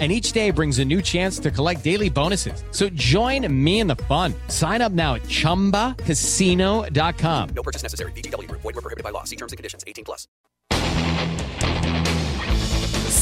And 0.00 0.10
each 0.10 0.32
day 0.32 0.50
brings 0.50 0.80
a 0.80 0.84
new 0.84 1.00
chance 1.00 1.38
to 1.38 1.52
collect 1.52 1.84
daily 1.84 2.10
bonuses. 2.10 2.64
So 2.72 2.88
join 2.94 3.46
me 3.64 3.78
in 3.78 3.86
the 3.86 3.94
fun. 4.08 4.34
Sign 4.48 4.82
up 4.82 4.90
now 4.90 5.14
at 5.14 5.22
chumbacasino.com. 5.22 7.48
No 7.54 7.62
purchase 7.62 7.84
necessary. 7.84 8.10
BGW. 8.12 8.50
Void 8.50 8.64
were 8.64 8.72
prohibited 8.72 9.04
by 9.04 9.10
law. 9.10 9.22
See 9.22 9.36
terms 9.36 9.52
and 9.52 9.56
conditions. 9.56 9.84
18 9.86 10.04
plus. 10.04 10.26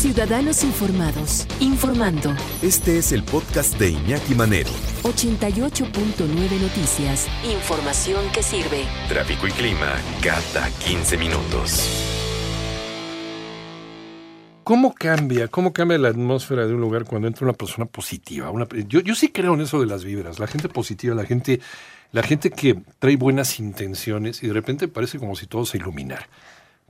Ciudadanos 0.03 0.65
Informados, 0.65 1.47
informando. 1.61 2.35
Este 2.61 2.99
es 2.99 3.13
el 3.13 3.23
podcast 3.23 3.79
de 3.79 3.91
Iñaki 3.91 4.35
Manero. 4.35 4.71
88.9 5.05 6.61
Noticias. 6.61 7.29
Información 7.45 8.29
que 8.33 8.43
sirve. 8.43 8.85
Tráfico 9.09 9.47
y 9.47 9.53
clima 9.53 9.95
cada 10.21 10.69
15 10.85 11.17
minutos. 11.19 11.89
¿Cómo 14.65 14.95
cambia? 14.95 15.49
¿Cómo 15.49 15.73
cambia 15.73 15.99
la 15.99 16.09
atmósfera 16.09 16.67
de 16.67 16.75
un 16.75 16.81
lugar 16.81 17.05
cuando 17.05 17.29
entra 17.29 17.45
una 17.45 17.53
persona 17.53 17.85
positiva? 17.85 18.53
Yo, 18.87 19.15
sí 19.15 19.29
creo 19.29 19.55
en 19.55 19.63
eso 19.63 19.81
de 19.81 19.87
las 19.87 20.05
vibras. 20.05 20.39
La 20.39 20.47
gente 20.47 20.69
positiva, 20.69 21.15
la 21.15 21.25
gente, 21.25 21.61
la 22.13 22.23
gente 22.23 22.51
que 22.51 22.79
trae 22.99 23.17
buenas 23.17 23.59
intenciones 23.59 24.43
y 24.43 24.47
de 24.47 24.53
repente 24.53 24.89
parece 24.89 25.19
como 25.19 25.35
si 25.35 25.47
todo 25.47 25.67
se 25.67 25.79
iluminara. 25.79 26.29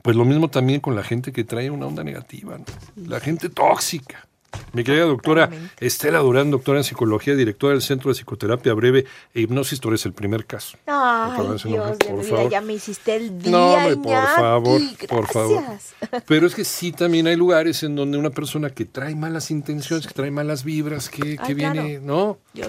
Pues 0.01 0.15
lo 0.15 0.25
mismo 0.25 0.49
también 0.49 0.81
con 0.81 0.95
la 0.95 1.03
gente 1.03 1.31
que 1.31 1.43
trae 1.43 1.69
una 1.69 1.87
onda 1.87 2.03
negativa, 2.03 2.59
la 2.95 3.19
gente 3.19 3.49
tóxica. 3.49 4.27
Mi 4.73 4.83
querida 4.83 5.05
doctora 5.05 5.49
Estela 5.79 6.19
Durán, 6.19 6.51
doctora 6.51 6.79
en 6.79 6.83
psicología, 6.83 7.35
directora 7.35 7.73
del 7.73 7.81
Centro 7.81 8.09
de 8.09 8.15
Psicoterapia 8.15 8.73
Breve 8.73 9.05
e 9.33 9.41
Hipnosis, 9.41 9.79
tú 9.79 9.89
eres 9.89 10.05
el 10.05 10.13
primer 10.13 10.45
caso. 10.45 10.77
Ay, 10.87 11.37
Doctora, 11.37 11.55
ese 11.55 11.67
Dios 11.67 11.87
nombre, 11.87 12.07
de 12.07 12.13
por 12.13 12.23
vida, 12.25 12.35
favor. 12.35 12.51
ya 12.51 12.61
me 12.61 12.73
hiciste 12.73 13.15
el 13.15 13.39
día, 13.39 13.51
No, 13.51 13.73
hombre, 13.73 13.95
por 13.97 14.05
Iñaki, 14.07 14.35
favor, 14.35 14.81
por 15.07 15.27
favor. 15.27 15.63
Pero 16.27 16.47
es 16.47 16.55
que 16.55 16.65
sí, 16.65 16.91
también 16.91 17.27
hay 17.27 17.35
lugares 17.35 17.83
en 17.83 17.95
donde 17.95 18.17
una 18.17 18.31
persona 18.31 18.69
que 18.69 18.85
trae 18.85 19.15
malas 19.15 19.51
intenciones, 19.51 20.07
que 20.07 20.13
trae 20.13 20.31
malas 20.31 20.63
vibras, 20.63 21.09
que, 21.09 21.37
viene. 21.53 21.99
¿no? 21.99 22.37
Yo 22.53 22.65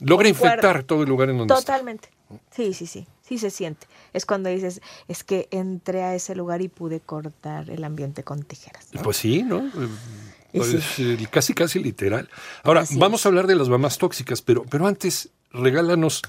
Logra 0.00 0.28
infectar 0.28 0.82
todo 0.82 1.02
el 1.02 1.08
lugar 1.08 1.30
en 1.30 1.38
donde 1.38 1.54
está. 1.54 1.72
Totalmente. 1.72 2.08
Sí, 2.50 2.72
sí, 2.72 2.86
sí, 2.86 3.06
sí 3.22 3.38
se 3.38 3.50
siente. 3.50 3.86
Es 4.12 4.26
cuando 4.26 4.48
dices, 4.48 4.80
es 5.08 5.22
que 5.22 5.48
entré 5.50 6.02
a 6.02 6.14
ese 6.14 6.34
lugar 6.34 6.62
y 6.62 6.68
pude 6.68 7.00
cortar 7.00 7.68
el 7.70 7.84
ambiente 7.84 8.24
con 8.24 8.42
tijeras. 8.42 8.88
¿no? 8.92 9.02
Pues 9.02 9.18
sí, 9.18 9.42
¿no? 9.42 9.70
Sí. 10.52 11.16
eh, 11.20 11.26
casi, 11.30 11.54
casi 11.54 11.78
literal. 11.78 12.28
Ahora, 12.62 12.82
Así 12.82 12.98
vamos 12.98 13.20
es. 13.20 13.26
a 13.26 13.28
hablar 13.30 13.46
de 13.46 13.56
las 13.56 13.68
mamás 13.68 13.98
tóxicas, 13.98 14.42
pero, 14.42 14.64
pero 14.64 14.86
antes, 14.86 15.30
regálanos, 15.52 16.22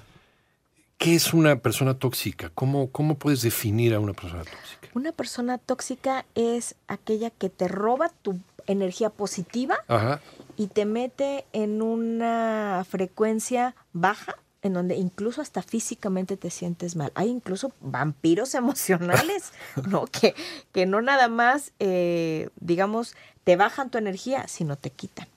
¿qué 0.98 1.16
es 1.16 1.34
una 1.34 1.58
persona 1.58 1.96
tóxica? 1.96 2.50
¿Cómo, 2.56 2.90
¿Cómo 2.92 3.16
puedes 3.16 3.42
definir 3.42 3.94
a 3.94 4.00
una 4.00 4.14
persona 4.14 4.44
tóxica? 4.44 4.88
Una 4.94 5.12
persona 5.12 5.58
tóxica 5.58 6.26
es 6.36 6.76
aquella 6.88 7.30
que 7.32 7.50
te 7.50 7.68
roba 7.68 8.10
tu 8.22 8.40
energía 8.68 9.10
positiva 9.10 9.78
Ajá. 9.88 10.22
y 10.56 10.68
te 10.68 10.86
mete 10.86 11.46
en 11.52 11.82
una 11.82 12.86
frecuencia 12.90 13.76
baja 13.92 14.38
en 14.64 14.73
donde 14.73 14.95
incluso 14.95 15.42
hasta 15.42 15.61
físicamente 15.61 16.38
te 16.38 16.50
sientes 16.50 16.95
mal. 16.95 17.11
Hay 17.16 17.30
incluso 17.30 17.72
vampiros 17.81 18.56
emocionales, 18.56 19.52
¿no? 19.88 20.06
Que, 20.06 20.33
que 20.72 20.86
no 20.86 21.02
nada 21.02 21.28
más, 21.28 21.73
eh, 21.80 22.50
digamos, 22.59 23.16
te 23.44 23.56
bajan 23.56 23.89
tu 23.91 23.97
energía, 23.97 24.47
sino 24.47 24.75
te 24.78 24.89
quitan. 24.89 25.28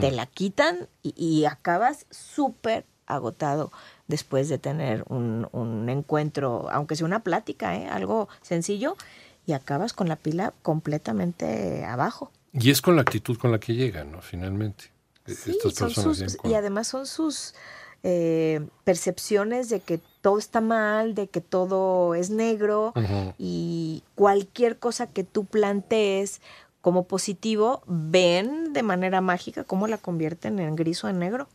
Te 0.00 0.10
la 0.12 0.26
quitan 0.26 0.88
y, 1.02 1.12
y 1.16 1.44
acabas 1.44 2.06
súper 2.10 2.86
agotado 3.06 3.72
después 4.06 4.48
de 4.48 4.58
tener 4.58 5.04
un, 5.08 5.48
un 5.52 5.88
encuentro, 5.88 6.68
aunque 6.70 6.94
sea 6.96 7.04
una 7.04 7.20
plática, 7.24 7.76
¿eh? 7.76 7.88
algo 7.88 8.28
sencillo, 8.42 8.96
y 9.44 9.52
acabas 9.52 9.92
con 9.92 10.08
la 10.08 10.16
pila 10.16 10.54
completamente 10.62 11.84
abajo. 11.84 12.30
Y 12.52 12.70
es 12.70 12.80
con 12.80 12.96
la 12.96 13.02
actitud 13.02 13.36
con 13.38 13.52
la 13.52 13.58
que 13.60 13.74
llegan, 13.74 14.12
¿no? 14.12 14.22
Finalmente. 14.22 14.92
Sí, 15.26 15.50
Estas 15.50 15.74
son 15.74 15.88
personas 15.88 16.18
sus- 16.32 16.38
y 16.50 16.54
además 16.54 16.86
son 16.86 17.06
sus 17.06 17.54
eh, 18.02 18.66
percepciones 18.84 19.68
de 19.68 19.80
que 19.80 20.00
todo 20.20 20.38
está 20.38 20.60
mal, 20.60 21.14
de 21.14 21.28
que 21.28 21.40
todo 21.40 22.14
es 22.14 22.30
negro 22.30 22.92
y 23.38 24.02
cualquier 24.14 24.78
cosa 24.78 25.06
que 25.06 25.24
tú 25.24 25.44
plantees 25.44 26.40
como 26.80 27.08
positivo, 27.08 27.82
ven 27.86 28.72
de 28.72 28.82
manera 28.82 29.20
mágica 29.20 29.64
cómo 29.64 29.88
la 29.88 29.98
convierten 29.98 30.60
en 30.60 30.76
gris 30.76 31.02
o 31.02 31.08
en 31.08 31.18
negro. 31.18 31.48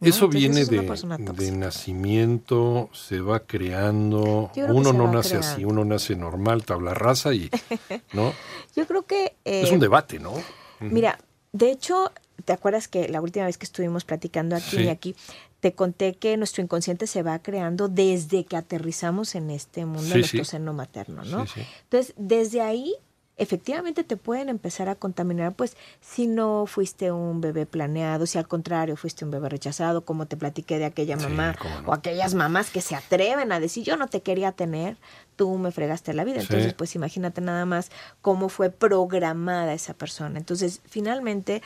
¿no? 0.00 0.08
Eso 0.08 0.26
Entonces, 0.26 0.40
viene 0.40 0.60
es 0.60 1.36
de, 1.36 1.52
nacimiento, 1.52 2.90
se 2.92 3.20
va 3.20 3.40
creando. 3.40 4.50
Uno 4.68 4.92
no 4.92 5.10
nace 5.10 5.36
así, 5.36 5.64
uno 5.64 5.84
nace 5.84 6.16
normal, 6.16 6.64
tabla 6.64 6.94
rasa 6.94 7.34
y, 7.34 7.50
¿no? 8.12 8.32
Yo 8.74 8.86
creo 8.86 9.02
que... 9.04 9.36
es 9.44 9.70
eh, 9.70 9.74
un 9.74 9.80
debate, 9.80 10.18
¿no? 10.18 10.34
Mira, 10.80 11.18
de 11.52 11.70
hecho, 11.70 12.12
¿te 12.44 12.52
acuerdas 12.52 12.88
que 12.88 13.08
la 13.08 13.20
última 13.20 13.46
vez 13.46 13.58
que 13.58 13.64
estuvimos 13.64 14.04
platicando 14.04 14.56
aquí 14.56 14.76
Sí. 14.76 14.82
y 14.84 14.88
aquí, 14.88 15.16
te 15.60 15.72
conté 15.72 16.14
que 16.14 16.36
nuestro 16.36 16.62
inconsciente 16.62 17.06
se 17.06 17.22
va 17.22 17.38
creando 17.40 17.88
desde 17.88 18.44
que 18.44 18.56
aterrizamos 18.56 19.34
en 19.34 19.50
este 19.50 19.84
mundo, 19.86 20.02
Sí, 20.02 20.12
en 20.12 20.18
nuestro 20.20 20.44
sí. 20.44 20.50
seno 20.52 20.72
materno, 20.72 21.24
¿no? 21.24 21.46
Entonces, 21.84 22.14
desde 22.16 22.60
ahí, 22.60 22.94
efectivamente 23.38 24.02
te 24.04 24.16
pueden 24.16 24.48
empezar 24.48 24.88
a 24.88 24.94
contaminar, 24.94 25.54
pues, 25.54 25.76
si 26.00 26.26
no 26.26 26.64
fuiste 26.66 27.12
un 27.12 27.40
bebé 27.42 27.66
planeado, 27.66 28.24
si 28.26 28.38
al 28.38 28.48
contrario 28.48 28.96
fuiste 28.96 29.24
un 29.26 29.30
bebé 29.30 29.48
rechazado, 29.50 30.04
como 30.04 30.26
te 30.26 30.36
platiqué 30.38 30.78
de 30.78 30.86
aquella 30.86 31.16
mamá, 31.16 31.54
no. 31.82 31.90
o 31.90 31.92
aquellas 31.92 32.32
mamás 32.34 32.70
que 32.70 32.80
se 32.80 32.94
atreven 32.94 33.52
a 33.52 33.60
decir, 33.60 33.84
yo 33.84 33.96
no 33.98 34.06
te 34.08 34.22
quería 34.22 34.52
tener, 34.52 34.96
tú 35.36 35.58
me 35.58 35.70
fregaste 35.70 36.14
la 36.14 36.24
vida. 36.24 36.36
Sí. 36.40 36.46
Entonces, 36.48 36.72
pues 36.74 36.94
imagínate 36.94 37.40
nada 37.42 37.66
más 37.66 37.90
cómo 38.22 38.48
fue 38.48 38.70
programada 38.70 39.74
esa 39.74 39.92
persona. 39.94 40.38
Entonces, 40.38 40.80
finalmente, 40.86 41.60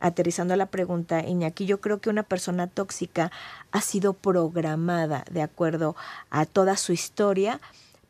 aterrizando 0.00 0.54
a 0.54 0.56
la 0.56 0.66
pregunta, 0.66 1.20
Iñaki, 1.26 1.66
yo 1.66 1.80
creo 1.80 2.00
que 2.00 2.10
una 2.10 2.22
persona 2.22 2.66
tóxica 2.66 3.30
ha 3.72 3.80
sido 3.80 4.12
programada 4.12 5.24
de 5.30 5.42
acuerdo 5.42 5.96
a 6.30 6.44
toda 6.46 6.76
su 6.76 6.92
historia 6.92 7.60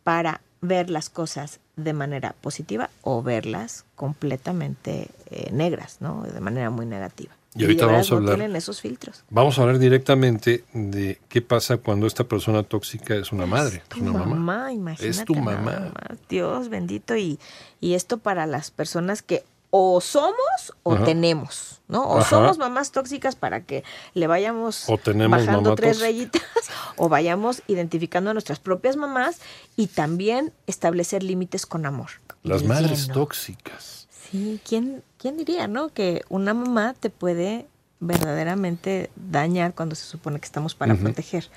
para 0.04 0.40
ver 0.60 0.90
las 0.90 1.10
cosas 1.10 1.60
de 1.76 1.92
manera 1.92 2.34
positiva 2.40 2.90
o 3.02 3.22
verlas 3.22 3.84
completamente 4.30 5.08
eh, 5.30 5.50
negras, 5.52 5.98
¿no? 6.00 6.22
De 6.22 6.40
manera 6.40 6.70
muy 6.70 6.86
negativa. 6.86 7.32
Y 7.54 7.62
ahorita 7.62 7.86
de 7.86 7.92
vamos 7.92 8.10
a 8.10 8.14
no 8.14 8.16
hablar- 8.18 8.34
tienen 8.36 8.56
esos 8.56 8.80
filtros. 8.80 9.24
Vamos 9.30 9.58
a 9.58 9.62
hablar 9.62 9.78
directamente 9.78 10.64
de 10.74 11.18
qué 11.28 11.40
pasa 11.40 11.78
cuando 11.78 12.06
esta 12.06 12.24
persona 12.24 12.62
tóxica 12.62 13.14
es 13.14 13.32
una 13.32 13.46
madre, 13.46 13.82
Tu 13.88 14.00
una 14.00 14.12
mamá. 14.12 14.26
mamá, 14.34 14.72
imagínate. 14.72 15.08
Es 15.08 15.24
tu 15.24 15.34
mamá. 15.34 15.90
más. 15.94 16.18
Dios 16.28 16.68
bendito. 16.68 17.16
Y, 17.16 17.38
y 17.80 17.94
esto 17.94 18.18
para 18.18 18.44
las 18.46 18.70
personas 18.70 19.22
que 19.22 19.42
o 19.78 20.00
somos 20.00 20.72
o 20.84 20.94
Ajá. 20.94 21.04
tenemos, 21.04 21.82
¿no? 21.86 22.02
O 22.08 22.18
Ajá. 22.20 22.30
somos 22.30 22.56
mamás 22.56 22.92
tóxicas 22.92 23.36
para 23.36 23.60
que 23.64 23.84
le 24.14 24.26
vayamos 24.26 24.88
O 24.88 24.96
tenemos 24.96 25.38
bajando 25.44 25.74
tres 25.74 25.98
tóxica. 25.98 26.06
rayitas 26.06 26.42
o 26.96 27.10
vayamos 27.10 27.62
identificando 27.66 28.30
a 28.30 28.32
nuestras 28.32 28.58
propias 28.58 28.96
mamás 28.96 29.38
y 29.76 29.88
también 29.88 30.54
establecer 30.66 31.22
límites 31.22 31.66
con 31.66 31.84
amor. 31.84 32.08
Las 32.42 32.62
madres 32.64 33.08
tóxicas. 33.08 34.08
Sí, 34.30 34.60
¿quién, 34.66 35.02
¿quién 35.18 35.36
diría, 35.36 35.68
no? 35.68 35.90
Que 35.90 36.22
una 36.30 36.54
mamá 36.54 36.94
te 36.98 37.10
puede 37.10 37.66
verdaderamente 38.00 39.10
dañar 39.14 39.74
cuando 39.74 39.94
se 39.94 40.04
supone 40.06 40.38
que 40.40 40.46
estamos 40.46 40.74
para 40.74 40.94
proteger. 40.94 41.50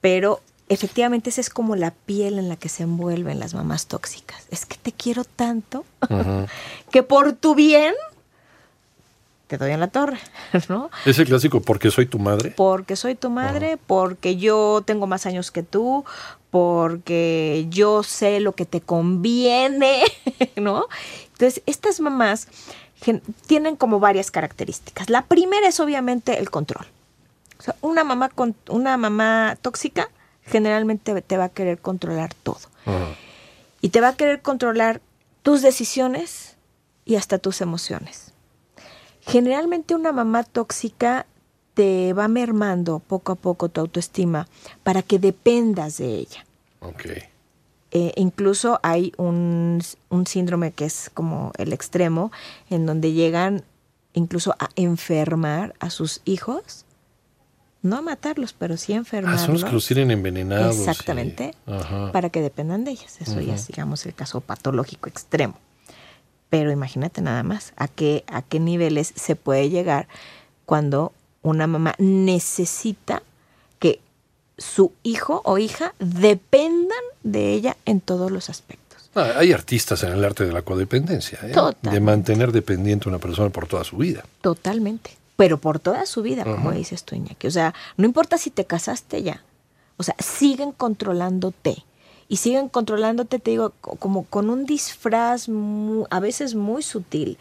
Pero 0.00 0.40
efectivamente 0.72 1.30
esa 1.30 1.40
es 1.40 1.50
como 1.50 1.76
la 1.76 1.90
piel 1.90 2.38
en 2.38 2.48
la 2.48 2.56
que 2.56 2.68
se 2.68 2.84
envuelven 2.84 3.38
las 3.38 3.54
mamás 3.54 3.86
tóxicas. 3.86 4.46
Es 4.50 4.66
que 4.66 4.76
te 4.76 4.92
quiero 4.92 5.24
tanto 5.24 5.84
que 6.90 7.02
por 7.02 7.32
tu 7.32 7.54
bien 7.54 7.94
te 9.48 9.58
doy 9.58 9.72
en 9.72 9.80
la 9.80 9.88
torre, 9.88 10.18
¿no? 10.70 10.90
Ese 11.04 11.26
clásico, 11.26 11.60
porque 11.60 11.90
soy 11.90 12.06
tu 12.06 12.18
madre. 12.18 12.54
Porque 12.56 12.96
soy 12.96 13.14
tu 13.14 13.28
madre, 13.28 13.76
porque 13.76 14.36
yo 14.36 14.82
tengo 14.84 15.06
más 15.06 15.26
años 15.26 15.50
que 15.50 15.62
tú, 15.62 16.06
porque 16.50 17.66
yo 17.68 18.02
sé 18.02 18.40
lo 18.40 18.52
que 18.52 18.64
te 18.64 18.80
conviene, 18.80 20.02
¿no? 20.56 20.86
Entonces, 21.32 21.62
estas 21.66 22.00
mamás 22.00 22.48
tienen 23.46 23.76
como 23.76 24.00
varias 24.00 24.30
características. 24.30 25.10
La 25.10 25.26
primera 25.26 25.68
es 25.68 25.80
obviamente 25.80 26.38
el 26.38 26.48
control. 26.50 26.86
O 27.58 27.62
sea, 27.62 27.76
una 27.82 28.04
mamá 28.04 28.28
con 28.28 28.54
una 28.68 28.96
mamá 28.96 29.58
tóxica 29.60 30.08
generalmente 30.44 31.20
te 31.22 31.36
va 31.36 31.44
a 31.44 31.48
querer 31.48 31.78
controlar 31.78 32.34
todo. 32.34 32.60
Y 33.80 33.88
te 33.90 34.00
va 34.00 34.08
a 34.08 34.16
querer 34.16 34.42
controlar 34.42 35.00
tus 35.42 35.62
decisiones 35.62 36.56
y 37.04 37.16
hasta 37.16 37.38
tus 37.38 37.60
emociones. 37.60 38.32
Generalmente 39.22 39.94
una 39.94 40.12
mamá 40.12 40.44
tóxica 40.44 41.26
te 41.74 42.12
va 42.12 42.28
mermando 42.28 42.98
poco 43.00 43.32
a 43.32 43.34
poco 43.36 43.68
tu 43.68 43.80
autoestima 43.80 44.46
para 44.82 45.02
que 45.02 45.18
dependas 45.18 45.98
de 45.98 46.14
ella. 46.14 46.44
Ok. 46.80 47.06
eh, 47.92 48.12
incluso 48.16 48.80
hay 48.82 49.12
un, 49.18 49.82
un 50.08 50.26
síndrome 50.26 50.72
que 50.72 50.86
es 50.86 51.10
como 51.12 51.52
el 51.58 51.72
extremo, 51.72 52.32
en 52.70 52.86
donde 52.86 53.12
llegan 53.12 53.64
incluso 54.14 54.54
a 54.58 54.70
enfermar 54.76 55.74
a 55.78 55.90
sus 55.90 56.22
hijos. 56.24 56.84
No 57.82 57.96
a 57.98 58.02
matarlos, 58.02 58.52
pero 58.52 58.76
sí 58.76 58.92
a 58.92 58.96
Ah, 58.96 58.98
enfermarlos. 58.98 59.40
son 59.42 59.52
los 59.54 59.64
que 59.64 59.72
los 59.72 59.86
tienen 59.86 60.10
envenenados. 60.12 60.76
Exactamente. 60.78 61.54
Para 62.12 62.30
que 62.30 62.40
dependan 62.40 62.84
de 62.84 62.92
ellas. 62.92 63.16
Eso 63.20 63.40
ya 63.40 63.54
es, 63.54 63.66
digamos, 63.66 64.06
el 64.06 64.14
caso 64.14 64.40
patológico 64.40 65.08
extremo. 65.08 65.58
Pero 66.48 66.70
imagínate 66.70 67.22
nada 67.22 67.42
más 67.42 67.72
a 67.76 67.88
qué, 67.88 68.24
a 68.28 68.42
qué 68.42 68.60
niveles 68.60 69.12
se 69.16 69.36
puede 69.36 69.68
llegar 69.70 70.06
cuando 70.66 71.12
una 71.42 71.66
mamá 71.66 71.94
necesita 71.98 73.22
que 73.78 74.00
su 74.58 74.92
hijo 75.02 75.40
o 75.44 75.58
hija 75.58 75.94
dependan 75.98 77.02
de 77.24 77.52
ella 77.54 77.76
en 77.84 78.00
todos 78.00 78.30
los 78.30 78.48
aspectos. 78.50 79.10
Ah, 79.14 79.32
hay 79.38 79.52
artistas 79.52 80.02
en 80.04 80.12
el 80.12 80.22
arte 80.24 80.46
de 80.46 80.52
la 80.52 80.62
codependencia, 80.62 81.38
¿eh? 81.42 81.52
De 81.82 82.00
mantener 82.00 82.52
dependiente 82.52 83.08
a 83.08 83.10
una 83.10 83.18
persona 83.18 83.50
por 83.50 83.66
toda 83.66 83.82
su 83.84 83.96
vida. 83.96 84.22
Totalmente. 84.40 85.16
Pero 85.36 85.58
por 85.58 85.78
toda 85.78 86.06
su 86.06 86.22
vida, 86.22 86.44
como 86.44 86.70
dices 86.72 87.04
tú, 87.04 87.14
Iñaki. 87.14 87.46
O 87.46 87.50
sea, 87.50 87.74
no 87.96 88.04
importa 88.06 88.38
si 88.38 88.50
te 88.50 88.64
casaste 88.64 89.22
ya. 89.22 89.42
O 89.96 90.02
sea, 90.02 90.14
siguen 90.18 90.72
controlándote. 90.72 91.84
Y 92.28 92.36
siguen 92.36 92.68
controlándote, 92.68 93.38
te 93.38 93.50
digo, 93.50 93.72
co- 93.80 93.96
como 93.96 94.24
con 94.24 94.48
un 94.50 94.64
disfraz 94.64 95.48
a 96.10 96.20
veces 96.20 96.54
muy 96.54 96.82
sutil, 96.82 97.36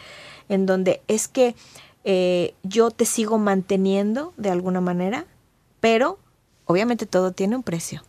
en 0.49 0.65
donde 0.65 1.01
es 1.07 1.27
que 1.27 1.55
eh, 2.03 2.55
yo 2.63 2.91
te 2.91 3.05
sigo 3.05 3.37
manteniendo 3.37 4.33
de 4.37 4.49
alguna 4.49 4.81
manera, 4.81 5.25
pero 5.79 6.17
obviamente 6.65 7.05
todo 7.05 7.31
tiene 7.31 7.55
un 7.55 7.63
precio. 7.63 8.03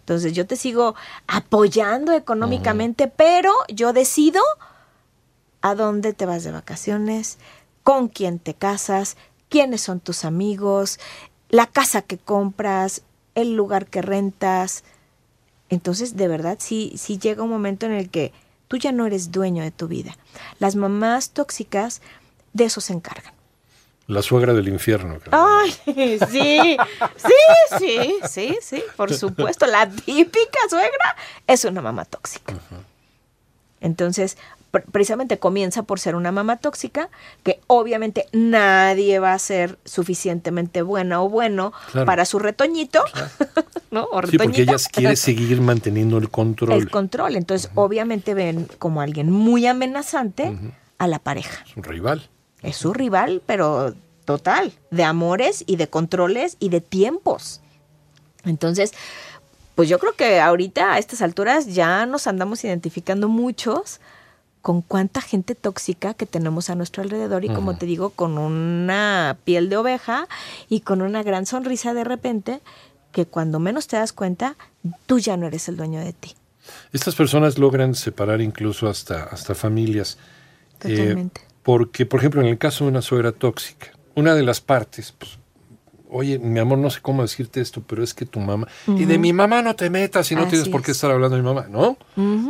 Entonces 0.00 0.32
yo 0.32 0.46
te 0.46 0.56
sigo 0.56 0.94
apoyando 1.26 2.12
económicamente, 2.12 3.08
pero 3.08 3.50
yo 3.68 3.92
decido 3.92 4.40
a 5.60 5.74
dónde 5.74 6.12
te 6.12 6.26
vas 6.26 6.42
de 6.44 6.50
vacaciones, 6.50 7.38
con 7.82 8.08
quién 8.08 8.38
te 8.38 8.54
casas, 8.54 9.16
quiénes 9.48 9.80
son 9.80 10.00
tus 10.00 10.24
amigos, 10.24 10.98
la 11.48 11.66
casa 11.66 12.02
que 12.02 12.18
compras, 12.18 13.02
el 13.34 13.54
lugar 13.54 13.86
que 13.86 14.02
rentas. 14.02 14.84
Entonces, 15.68 16.16
de 16.16 16.28
verdad, 16.28 16.58
sí, 16.60 16.92
sí 16.96 17.18
llega 17.18 17.42
un 17.42 17.50
momento 17.50 17.86
en 17.86 17.92
el 17.92 18.10
que 18.10 18.32
tú 18.68 18.76
ya 18.76 18.92
no 18.92 19.06
eres 19.06 19.30
dueño 19.30 19.62
de 19.62 19.70
tu 19.70 19.88
vida. 19.88 20.16
Las 20.58 20.76
mamás 20.76 21.30
tóxicas 21.30 22.00
de 22.52 22.64
eso 22.64 22.80
se 22.80 22.92
encargan. 22.92 23.32
La 24.06 24.22
suegra 24.22 24.52
del 24.52 24.68
infierno. 24.68 25.18
creo. 25.20 25.32
Ay, 25.32 25.70
sí, 25.84 26.18
sí, 26.28 26.78
sí, 27.78 28.16
sí, 28.28 28.58
sí, 28.60 28.82
por 28.96 29.12
supuesto. 29.12 29.66
La 29.66 29.88
típica 29.88 30.58
suegra 30.68 31.16
es 31.46 31.64
una 31.64 31.80
mamá 31.80 32.04
tóxica. 32.04 32.54
Entonces, 33.80 34.36
precisamente 34.80 35.38
comienza 35.38 35.82
por 35.82 36.00
ser 36.00 36.14
una 36.16 36.32
mamá 36.32 36.56
tóxica, 36.56 37.10
que 37.42 37.60
obviamente 37.66 38.26
nadie 38.32 39.18
va 39.18 39.34
a 39.34 39.38
ser 39.38 39.78
suficientemente 39.84 40.82
buena 40.82 41.22
o 41.22 41.28
bueno 41.28 41.72
Claro. 41.90 42.06
para 42.06 42.24
su 42.24 42.38
retoñito, 42.38 43.02
¿no? 43.90 44.04
O 44.10 44.22
Sí, 44.26 44.38
porque 44.38 44.62
ella 44.62 44.76
quiere 44.90 45.16
seguir 45.16 45.60
manteniendo 45.60 46.16
el 46.18 46.30
control. 46.30 46.72
el 46.72 46.90
control. 46.90 47.36
Entonces, 47.36 47.70
obviamente 47.74 48.34
ven 48.34 48.66
como 48.78 49.00
alguien 49.02 49.30
muy 49.30 49.66
amenazante 49.66 50.56
a 50.98 51.06
la 51.06 51.18
pareja. 51.18 51.64
Es 51.68 51.76
un 51.76 51.82
rival. 51.82 52.28
Es 52.62 52.76
su 52.76 52.92
rival, 52.94 53.42
pero 53.44 53.94
total, 54.24 54.72
de 54.90 55.04
amores 55.04 55.64
y 55.66 55.76
de 55.76 55.88
controles 55.88 56.56
y 56.60 56.68
de 56.70 56.80
tiempos. 56.80 57.60
Entonces, 58.44 58.92
pues 59.74 59.88
yo 59.88 59.98
creo 59.98 60.14
que 60.14 60.40
ahorita 60.40 60.94
a 60.94 60.98
estas 60.98 61.22
alturas 61.22 61.66
ya 61.74 62.06
nos 62.06 62.26
andamos 62.26 62.62
identificando 62.64 63.28
muchos 63.28 64.00
con 64.62 64.80
cuánta 64.80 65.20
gente 65.20 65.54
tóxica 65.54 66.14
que 66.14 66.24
tenemos 66.24 66.70
a 66.70 66.74
nuestro 66.74 67.02
alrededor 67.02 67.44
y 67.44 67.48
como 67.48 67.76
te 67.76 67.84
digo, 67.84 68.10
con 68.10 68.38
una 68.38 69.36
piel 69.44 69.68
de 69.68 69.76
oveja 69.76 70.28
y 70.68 70.80
con 70.80 71.02
una 71.02 71.22
gran 71.22 71.46
sonrisa 71.46 71.92
de 71.92 72.04
repente 72.04 72.60
que 73.10 73.26
cuando 73.26 73.58
menos 73.58 73.88
te 73.88 73.96
das 73.96 74.12
cuenta, 74.12 74.56
tú 75.06 75.18
ya 75.18 75.36
no 75.36 75.46
eres 75.46 75.68
el 75.68 75.76
dueño 75.76 76.00
de 76.00 76.12
ti. 76.12 76.34
Estas 76.92 77.14
personas 77.14 77.58
logran 77.58 77.94
separar 77.94 78.40
incluso 78.40 78.88
hasta, 78.88 79.24
hasta 79.24 79.54
familias. 79.54 80.16
eh, 80.84 80.96
Totalmente. 80.96 81.40
porque, 81.62 82.06
por 82.06 82.20
ejemplo, 82.20 82.40
en 82.40 82.46
el 82.48 82.58
caso 82.58 82.84
de 82.84 82.90
una 82.90 83.02
suegra 83.02 83.32
tóxica, 83.32 83.92
una 84.14 84.34
de 84.34 84.42
las 84.42 84.60
partes, 84.60 85.12
pues, 85.18 85.38
oye, 86.12 86.38
mi 86.38 86.58
amor, 86.58 86.78
no 86.78 86.90
sé 86.90 87.00
cómo 87.00 87.22
decirte 87.22 87.60
esto, 87.60 87.82
pero 87.86 88.04
es 88.04 88.14
que 88.14 88.26
tu 88.26 88.38
mamá... 88.38 88.68
Y 88.86 89.06
de 89.06 89.18
mi 89.18 89.32
mamá 89.32 89.62
no 89.62 89.74
te 89.74 89.90
metas 89.90 90.30
y 90.30 90.34
no 90.34 90.42
tienes 90.42 90.62
Así 90.62 90.70
por 90.70 90.82
qué 90.82 90.90
es. 90.92 90.98
estar 90.98 91.10
hablando 91.10 91.36
de 91.36 91.42
mi 91.42 91.48
mamá, 91.48 91.66
¿no? 91.68 91.96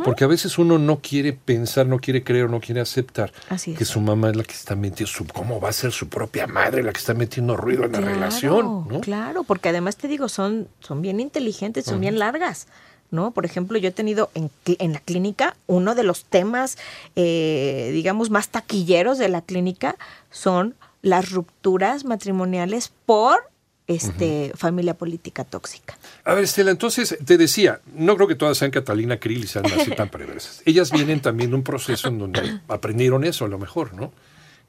Porque 0.05 0.25
a 0.25 0.26
veces 0.26 0.59
uno 0.59 0.79
no 0.79 1.00
quiere 1.00 1.32
pensar, 1.32 1.87
no 1.87 1.99
quiere 1.99 2.25
creer, 2.25 2.50
no 2.50 2.61
quiere 2.61 2.81
aceptar 2.81 3.32
Así 3.49 3.75
que 3.75 3.85
su 3.85 4.00
mamá 4.00 4.31
es 4.31 4.37
la 4.37 4.43
que 4.43 4.53
está 4.53 4.75
metiendo, 4.75 5.12
su, 5.12 5.26
¿cómo 5.26 5.61
va 5.61 5.69
a 5.69 5.73
ser 5.73 5.93
su 5.93 6.09
propia 6.09 6.47
madre 6.47 6.82
la 6.82 6.93
que 6.93 6.99
está 6.99 7.14
metiendo 7.14 7.56
ruido 7.56 7.85
en 7.85 7.93
la 7.93 8.00
relación? 8.00 8.88
¿no? 8.88 9.00
Claro, 9.00 9.44
porque 9.44 9.69
además 9.69 9.97
te 9.97 10.08
digo, 10.08 10.29
son, 10.29 10.69
son 10.81 11.00
bien 11.00 11.20
inteligentes, 11.20 11.85
son 11.85 12.00
bien 12.00 12.19
largas. 12.19 12.67
¿No? 13.11 13.32
Por 13.32 13.44
ejemplo, 13.44 13.76
yo 13.76 13.91
he 13.91 13.93
tenido 13.93 14.31
en, 14.35 14.50
en 14.65 14.94
la 14.94 14.99
clínica 14.99 15.55
uno 15.67 15.94
de 15.94 16.03
los 16.03 16.25
temas, 16.25 16.79
eh, 17.15 17.91
digamos, 17.93 18.31
más 18.31 18.49
taquilleros 18.49 19.19
de 19.19 19.29
la 19.29 19.43
clínica 19.43 19.97
son 20.31 20.75
las 21.03 21.31
rupturas 21.31 22.06
matrimoniales 22.06 22.91
por 23.05 23.51
este 23.94 24.53
familia 24.55 24.94
política 24.94 25.44
tóxica. 25.44 25.97
A 26.25 26.35
ver, 26.35 26.44
Estela, 26.44 26.71
entonces 26.71 27.17
te 27.25 27.39
decía, 27.39 27.81
no 27.94 28.17
creo 28.17 28.29
que 28.29 28.35
todas 28.35 28.59
sean 28.59 28.71
Catalina 28.71 29.19
Krill 29.19 29.44
y 29.44 29.47
sean 29.47 29.67
así 29.67 29.91
tan 29.97 30.09
perversas. 30.09 30.62
Ellas 30.65 30.91
vienen 30.91 31.21
también 31.21 31.50
de 31.50 31.56
un 31.56 31.62
proceso 31.62 32.09
en 32.09 32.19
donde 32.19 32.61
aprendieron 32.69 33.25
eso 33.25 33.44
a 33.44 33.49
lo 33.49 33.59
mejor, 33.59 33.94
¿no? 33.94 34.12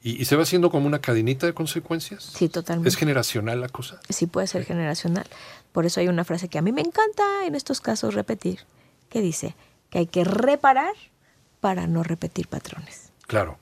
Y, 0.02 0.20
y 0.20 0.24
se 0.26 0.36
va 0.36 0.42
haciendo 0.42 0.70
como 0.70 0.86
una 0.86 1.00
cadenita 1.00 1.46
de 1.46 1.54
consecuencias. 1.54 2.24
Sí, 2.24 2.48
totalmente. 2.48 2.88
¿Es 2.88 2.96
generacional 2.96 3.60
la 3.60 3.68
cosa? 3.68 4.00
sí 4.08 4.26
puede 4.26 4.46
ser 4.46 4.64
generacional. 4.64 5.26
Por 5.72 5.86
eso 5.86 6.00
hay 6.00 6.08
una 6.08 6.24
frase 6.24 6.48
que 6.48 6.58
a 6.58 6.62
mí 6.62 6.72
me 6.72 6.82
encanta 6.82 7.46
en 7.46 7.54
estos 7.54 7.80
casos 7.80 8.14
repetir, 8.14 8.60
que 9.08 9.20
dice 9.20 9.56
que 9.90 9.98
hay 9.98 10.06
que 10.06 10.24
reparar 10.24 10.94
para 11.60 11.86
no 11.86 12.02
repetir 12.02 12.48
patrones. 12.48 13.10
Claro. 13.26 13.58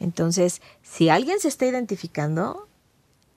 Entonces, 0.00 0.60
si 0.82 1.08
alguien 1.08 1.40
se 1.40 1.48
está 1.48 1.66
identificando, 1.66 2.68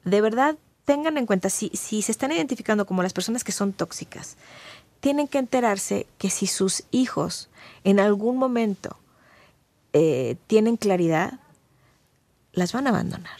de 0.03 0.21
verdad 0.21 0.57
tengan 0.85 1.17
en 1.17 1.25
cuenta, 1.25 1.49
si, 1.49 1.69
si 1.73 2.01
se 2.01 2.11
están 2.11 2.31
identificando 2.31 2.85
como 2.85 3.03
las 3.03 3.13
personas 3.13 3.43
que 3.43 3.51
son 3.51 3.73
tóxicas, 3.73 4.35
tienen 4.99 5.27
que 5.27 5.37
enterarse 5.39 6.07
que 6.17 6.29
si 6.29 6.47
sus 6.47 6.83
hijos 6.91 7.49
en 7.83 7.99
algún 7.99 8.37
momento 8.37 8.97
eh, 9.93 10.35
tienen 10.47 10.77
claridad, 10.77 11.39
las 12.53 12.73
van 12.73 12.87
a 12.87 12.91
abandonar. 12.91 13.39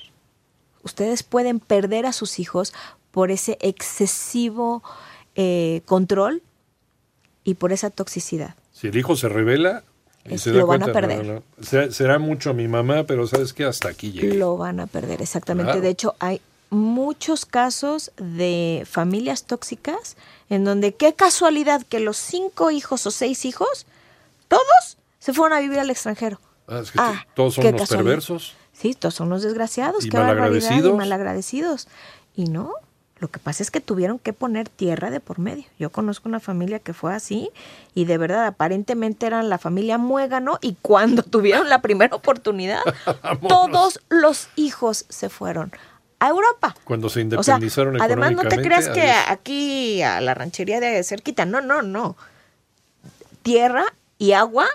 Ustedes 0.83 1.23
pueden 1.23 1.59
perder 1.59 2.05
a 2.05 2.13
sus 2.13 2.39
hijos 2.39 2.73
por 3.11 3.29
ese 3.31 3.57
excesivo 3.61 4.81
eh, 5.35 5.81
control 5.85 6.41
y 7.43 7.55
por 7.55 7.71
esa 7.71 7.89
toxicidad. 7.89 8.55
Si 8.71 8.87
el 8.87 8.97
hijo 8.97 9.15
se 9.15 9.29
revela 9.29 9.83
y 10.25 10.35
Es- 10.35 10.41
se 10.43 10.51
da 10.51 10.59
lo 10.59 10.67
van 10.67 10.83
a 10.83 10.91
perder. 10.93 11.25
no, 11.25 11.33
no, 11.35 11.43
será, 11.61 11.91
será 11.91 12.19
mucho 12.19 12.53
mi 12.53 12.67
mamá, 12.67 13.03
pero 13.05 13.27
sabes 13.27 13.53
que 13.53 13.65
hasta 13.65 13.89
aquí 13.89 14.11
llegué. 14.11 14.35
Lo 14.35 14.57
van 14.57 14.79
a 14.79 14.87
perder, 14.87 15.21
exactamente. 15.21 15.71
Claro. 15.71 15.81
De 15.81 15.89
hecho, 15.89 16.15
hay 16.19 16.41
muchos 16.71 17.45
casos 17.45 18.11
de 18.17 18.87
familias 18.89 19.43
tóxicas 19.43 20.17
en 20.49 20.63
donde 20.63 20.93
qué 20.95 21.13
casualidad 21.13 21.83
que 21.83 21.99
los 21.99 22.17
cinco 22.17 22.71
hijos 22.71 23.05
o 23.05 23.11
seis 23.11 23.45
hijos, 23.45 23.85
todos 24.47 24.97
se 25.19 25.33
fueron 25.33 25.55
a 25.57 25.61
vivir 25.61 25.79
al 25.79 25.89
extranjero. 25.91 26.39
Ah, 26.67 26.79
es 26.79 26.91
que 26.91 26.97
Ah, 26.99 27.27
todos 27.35 27.53
son 27.55 27.61
qué 27.63 27.69
unos 27.69 27.81
casualidad. 27.81 28.05
perversos. 28.05 28.53
Sí, 28.73 28.93
todos 28.95 29.13
son 29.15 29.27
unos 29.27 29.43
desgraciados, 29.43 30.05
Y 30.05 30.09
qué 30.09 30.17
barbaridad, 30.17 30.47
y 30.47 30.49
malagradecidos. 30.51 30.97
malagradecidos. 30.97 31.87
Y 32.35 32.45
no, 32.45 32.73
lo 33.19 33.27
que 33.27 33.37
pasa 33.39 33.61
es 33.61 33.69
que 33.69 33.81
tuvieron 33.81 34.17
que 34.17 34.33
poner 34.33 34.67
tierra 34.69 35.11
de 35.11 35.19
por 35.19 35.37
medio. 35.39 35.65
Yo 35.77 35.91
conozco 35.91 36.27
una 36.27 36.39
familia 36.39 36.79
que 36.79 36.93
fue 36.93 37.13
así 37.13 37.51
y 37.93 38.05
de 38.05 38.17
verdad 38.17 38.47
aparentemente 38.47 39.27
eran 39.27 39.49
la 39.49 39.57
familia 39.59 39.97
muégano 39.97 40.57
y 40.61 40.75
cuando 40.81 41.21
tuvieron 41.23 41.69
la 41.69 41.81
primera 41.81 42.15
oportunidad, 42.15 42.81
todos 43.47 43.99
los 44.09 44.47
hijos 44.55 45.05
se 45.09 45.29
fueron 45.29 45.71
a 46.21 46.29
Europa. 46.29 46.75
Cuando 46.83 47.09
se 47.09 47.13
O 47.35 47.41
sea, 47.43 47.55
independizaron 47.55 47.99
además 47.99 48.31
no 48.33 48.43
te 48.43 48.61
creas 48.61 48.87
que 48.89 49.01
adiós. 49.01 49.25
aquí 49.29 50.01
a 50.03 50.21
la 50.21 50.35
ranchería 50.35 50.79
de 50.79 51.03
cerquita, 51.03 51.45
no, 51.45 51.61
no, 51.61 51.81
no. 51.81 52.15
Tierra 53.41 53.85
y 54.19 54.33
agua 54.33 54.67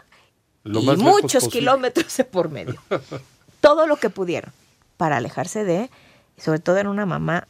Lo 0.65 0.81
y 0.81 0.97
muchos 0.97 1.49
kilómetros 1.49 2.17
de 2.17 2.25
por 2.25 2.51
medio. 2.51 2.75
Todo 3.61 3.87
lo 3.87 3.97
que 3.97 4.11
pudieron 4.11 4.53
para 4.97 5.19
alejarse 5.19 5.65
de, 5.65 5.89
y 6.37 6.41
sobre 6.41 6.59
todo 6.59 6.79
era 6.79 6.91
una 6.91 7.07
mamá 7.07 7.47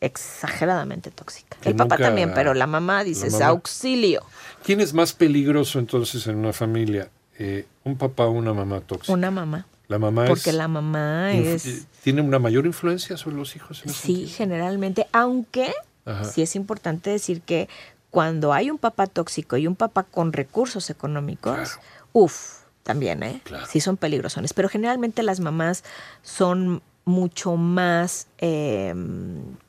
exageradamente 0.00 1.10
tóxica. 1.10 1.56
Que 1.60 1.70
El 1.70 1.76
papá 1.76 1.96
nunca- 1.96 2.04
también, 2.08 2.32
pero 2.34 2.54
la 2.54 2.66
mamá 2.66 3.02
dices, 3.04 3.32
mamá. 3.32 3.46
auxilio. 3.46 4.22
¿Quién 4.64 4.80
es 4.80 4.92
más 4.94 5.12
peligroso 5.12 5.78
entonces 5.78 6.26
en 6.26 6.36
una 6.36 6.52
familia? 6.52 7.10
Eh, 7.38 7.66
¿Un 7.84 7.96
papá 7.96 8.26
o 8.26 8.30
una 8.32 8.52
mamá 8.54 8.80
tóxica? 8.80 9.12
Una 9.12 9.30
mamá. 9.30 9.66
La 9.90 9.98
mamá 9.98 10.24
Porque 10.26 10.50
es- 10.50 10.56
la 10.56 10.68
mamá 10.68 11.32
es... 11.34 11.66
eh, 11.66 11.82
¿Tiene 12.04 12.22
una 12.22 12.38
mayor 12.38 12.64
influencia 12.64 13.16
sobre 13.16 13.34
los 13.36 13.56
hijos? 13.56 13.82
En 13.82 13.90
ese 13.90 13.98
Sí, 14.00 14.14
sentido? 14.14 14.36
generalmente, 14.36 15.06
aunque 15.12 15.72
Ajá. 16.04 16.24
sí 16.24 16.42
es 16.42 16.54
importante 16.54 17.10
decir 17.10 17.42
que 17.42 17.68
cuando 18.10 18.52
hay 18.52 18.70
un 18.70 18.78
papá 18.78 19.08
tóxico 19.08 19.56
y 19.56 19.66
un 19.66 19.74
papá 19.74 20.04
con 20.04 20.32
recursos 20.32 20.90
económicos, 20.90 21.54
Claro. 21.56 21.80
uff, 22.12 22.60
también, 22.84 23.22
¿eh? 23.24 23.40
Claro. 23.42 23.66
Sí 23.68 23.80
son 23.80 23.96
peligrosones. 23.96 24.52
Pero 24.54 24.68
generalmente 24.68 25.24
las 25.24 25.40
mamás 25.40 25.82
son 26.22 26.82
mucho 27.04 27.56
más 27.56 28.28
eh, 28.38 28.94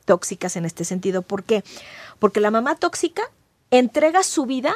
tóxicas 0.04 0.54
en 0.54 0.64
este 0.64 0.84
sentido. 0.84 1.22
¿Por 1.22 1.42
qué? 1.42 1.64
Porque 2.20 2.38
la 2.40 2.52
mamá 2.52 2.76
tóxica 2.76 3.22
entrega 3.72 4.22
su 4.22 4.46
vida 4.46 4.72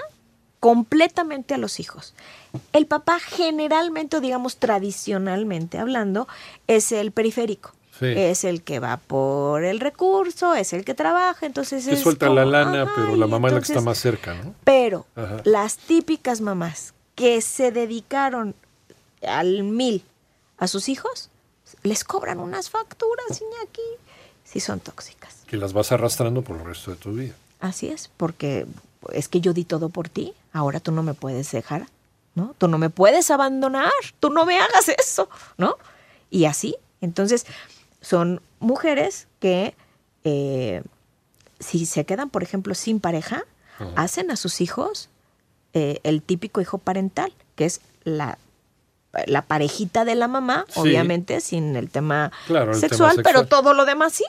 completamente 0.61 1.55
a 1.55 1.59
los 1.59 1.81
hijos. 1.81 2.15
El 2.73 2.87
papá 2.87 3.19
generalmente, 3.21 4.17
o 4.17 4.21
digamos 4.21 4.57
tradicionalmente 4.57 5.79
hablando, 5.79 6.27
es 6.67 6.93
el 6.93 7.13
periférico. 7.13 7.73
Sí. 7.99 8.07
Es 8.15 8.45
el 8.45 8.63
que 8.63 8.79
va 8.79 8.99
por 8.99 9.65
el 9.65 9.81
recurso, 9.81 10.55
es 10.55 10.75
el 10.75 10.85
que 10.85 10.93
trabaja, 10.93 11.47
entonces 11.47 11.87
Que 11.87 11.95
es 11.95 12.01
suelta 12.01 12.27
como, 12.27 12.41
la 12.41 12.45
lana, 12.45 12.83
ajá, 12.83 12.93
pero 12.95 13.17
la 13.17 13.27
mamá 13.27 13.49
es 13.49 13.55
la 13.55 13.61
que 13.61 13.73
está 13.73 13.81
más 13.81 13.97
cerca, 13.97 14.35
¿no? 14.35 14.55
Pero 14.65 15.07
Ajá. 15.17 15.41
las 15.45 15.79
típicas 15.79 16.43
mamás 16.43 16.93
que 17.15 17.41
se 17.41 17.73
dedicaron 17.73 18.55
al 19.27 19.63
mil 19.63 20.05
a 20.59 20.69
sus 20.69 20.91
hijos, 20.91 21.31
les 21.83 22.05
cobran 22.05 22.39
unas 22.39 22.69
facturas, 22.69 23.41
Iñaki, 23.41 23.81
si 24.45 24.61
son 24.61 24.81
tóxicas. 24.81 25.43
Que 25.47 25.57
las 25.57 25.73
vas 25.73 25.91
arrastrando 25.91 26.43
por 26.43 26.59
el 26.59 26.67
resto 26.67 26.91
de 26.91 26.97
tu 26.99 27.13
vida. 27.13 27.35
Así 27.61 27.89
es, 27.89 28.11
porque 28.17 28.67
es 29.13 29.29
que 29.29 29.41
yo 29.41 29.55
di 29.55 29.65
todo 29.65 29.89
por 29.89 30.09
ti, 30.11 30.35
ahora 30.57 30.81
tú 30.81 30.93
no 30.93 31.03
me 31.03 31.15
puedes 31.15 31.51
dejar, 31.53 31.87
¿no? 32.35 32.55
Tú 32.59 32.69
no 32.69 32.79
me 32.79 32.91
puedes 32.91 33.31
abandonar, 33.31 33.93
tú 34.21 34.31
no 34.31 34.45
me 34.47 34.59
hagas 34.59 34.89
eso, 34.89 35.29
¿no? 35.59 35.77
Y 36.31 36.45
así, 36.47 36.77
entonces, 37.01 37.47
son 38.01 38.41
mujeres 38.61 39.27
que 39.41 39.75
eh, 40.25 40.83
si 41.61 41.87
se 41.87 42.05
quedan, 42.05 42.31
por 42.31 42.43
ejemplo, 42.43 42.75
sin 42.75 43.01
pareja, 43.01 43.45
hacen 43.95 44.31
a 44.31 44.37
sus 44.37 44.61
hijos 44.63 45.11
eh, 45.75 46.01
el 46.03 46.23
típico 46.23 46.61
hijo 46.63 46.79
parental, 46.79 47.33
que 47.55 47.67
es 47.67 47.81
la, 48.05 48.39
la 49.27 49.43
parejita 49.43 50.05
de 50.07 50.15
la 50.15 50.29
mamá, 50.29 50.65
Sí. 50.69 50.81
obviamente, 50.81 51.41
sin 51.41 51.77
el 51.77 51.91
tema 51.91 52.33
Claro, 52.47 52.73
el 52.73 52.81
tema 52.81 52.89
sexual, 52.89 53.21
pero 53.23 53.47
todo 53.47 53.75
lo 53.75 53.85
demás 53.85 54.15
sí, 54.15 54.25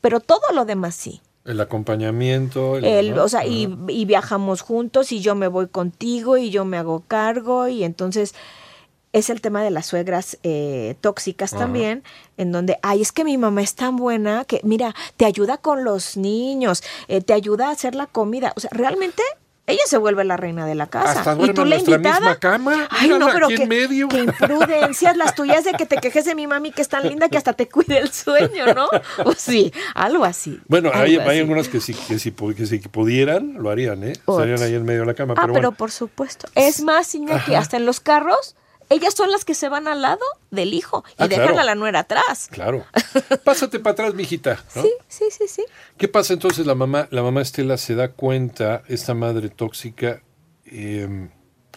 pero 0.00 0.18
todo 0.20 0.42
lo 0.52 0.64
demás 0.64 0.94
sí. 0.96 1.20
El 1.48 1.60
acompañamiento. 1.60 2.76
el- 2.76 2.84
El- 2.84 3.14
¿no? 3.16 3.24
o 3.24 3.28
sea, 3.28 3.44
y 3.46 3.66
viajamos 4.04 4.60
juntos 4.60 5.10
y 5.12 5.20
yo 5.20 5.34
me 5.34 5.48
voy 5.48 5.66
contigo 5.68 6.36
y 6.36 6.50
yo 6.50 6.64
me 6.64 6.76
hago 6.78 7.02
cargo 7.08 7.66
y 7.68 7.82
entonces 7.84 8.34
es 9.14 9.30
el 9.30 9.40
tema 9.40 9.62
de 9.64 9.70
las 9.70 9.86
suegras 9.86 10.38
eh, 10.42 10.94
tóxicas 11.00 11.52
también, 11.52 12.02
en 12.36 12.52
donde, 12.52 12.78
ay, 12.82 13.00
es 13.00 13.10
que 13.10 13.24
mi 13.24 13.38
mamá 13.38 13.62
es 13.62 13.74
tan 13.74 13.96
buena 13.96 14.44
que, 14.44 14.60
mira, 14.64 14.94
te 15.16 15.24
ayuda 15.24 15.56
con 15.56 15.82
los 15.82 16.18
niños, 16.18 16.82
eh, 17.08 17.22
te 17.22 17.32
ayuda 17.32 17.68
a 17.68 17.72
hacer 17.72 17.94
la 17.94 18.06
comida. 18.06 18.52
O 18.54 18.60
sea, 18.60 18.68
realmente 18.72 19.22
ella 19.68 19.82
se 19.86 19.96
vuelve 19.98 20.24
la 20.24 20.36
reina 20.36 20.66
de 20.66 20.74
la 20.74 20.88
casa. 20.88 21.20
Hasta 21.20 21.36
y 21.44 21.52
tú 21.52 21.64
la 21.64 21.76
invitada. 21.76 22.18
misma 22.18 22.36
cama. 22.40 22.88
Ay, 22.90 23.10
no, 23.10 23.28
pero 23.32 23.46
qué, 23.48 23.66
medio. 23.66 24.08
qué 24.08 24.18
imprudencias 24.20 25.16
las 25.16 25.34
tuyas 25.34 25.62
de 25.64 25.72
que 25.74 25.86
te 25.86 25.98
quejes 25.98 26.24
de 26.24 26.34
mi 26.34 26.46
mami 26.46 26.72
que 26.72 26.82
es 26.82 26.88
tan 26.88 27.06
linda 27.08 27.28
que 27.28 27.36
hasta 27.36 27.52
te 27.52 27.68
cuide 27.68 27.98
el 27.98 28.10
sueño, 28.10 28.74
¿no? 28.74 28.88
Pues 29.22 29.38
sí, 29.38 29.72
algo 29.94 30.24
así. 30.24 30.58
Bueno, 30.66 30.90
hay, 30.92 31.16
algo 31.16 31.22
hay 31.22 31.28
así. 31.28 31.38
algunas 31.40 31.68
que 31.68 31.80
si, 31.80 31.94
que, 31.94 32.18
si, 32.18 32.32
pu- 32.32 32.54
que 32.56 32.66
si 32.66 32.78
pudieran, 32.78 33.54
lo 33.62 33.70
harían, 33.70 34.02
¿eh? 34.04 34.12
Estarían 34.12 34.60
ahí 34.62 34.74
en 34.74 34.84
medio 34.84 35.00
de 35.00 35.06
la 35.06 35.14
cama. 35.14 35.34
Ah, 35.36 35.46
pero 35.52 35.72
por 35.72 35.90
supuesto. 35.90 36.48
Es 36.54 36.80
más, 36.82 37.14
Iñaki, 37.14 37.54
hasta 37.54 37.76
en 37.76 37.84
los 37.86 38.00
carros, 38.00 38.56
ellas 38.90 39.14
son 39.14 39.30
las 39.30 39.44
que 39.44 39.54
se 39.54 39.68
van 39.68 39.88
al 39.88 40.02
lado 40.02 40.24
del 40.50 40.74
hijo 40.74 41.04
y 41.10 41.22
Ah, 41.24 41.28
dejan 41.28 41.46
claro. 41.48 41.60
a 41.60 41.64
la 41.64 41.74
nuera 41.74 42.00
atrás. 42.00 42.48
claro. 42.50 42.84
Pásate 43.44 43.78
para 43.80 43.92
atrás, 43.92 44.14
mijita. 44.14 44.64
¿no? 44.74 44.82
Sí, 44.82 44.90
sí, 45.08 45.24
sí, 45.30 45.44
sí. 45.48 45.64
¿Qué 45.96 46.08
pasa 46.08 46.32
entonces? 46.32 46.66
La 46.66 46.74
mamá, 46.74 47.08
la 47.10 47.22
mamá 47.22 47.42
Estela 47.42 47.76
se 47.76 47.94
da 47.94 48.08
cuenta, 48.12 48.82
esta 48.88 49.14
madre 49.14 49.48
tóxica, 49.50 50.22
eh, 50.66 51.28